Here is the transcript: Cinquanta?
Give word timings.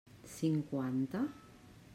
Cinquanta? 0.35 1.23